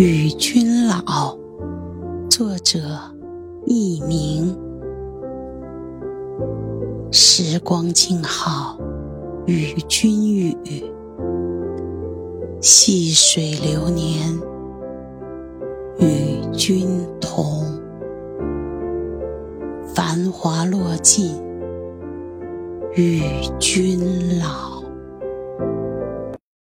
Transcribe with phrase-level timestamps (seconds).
[0.00, 1.36] 与君老，
[2.30, 2.78] 作者
[3.66, 4.56] 佚名。
[7.12, 8.78] 时光静好，
[9.44, 10.56] 与君语。
[12.62, 14.40] 细水流年，
[15.98, 16.88] 与君
[17.20, 17.62] 同。
[19.94, 21.30] 繁华落尽，
[22.94, 23.20] 与
[23.58, 24.00] 君
[24.38, 24.39] 老。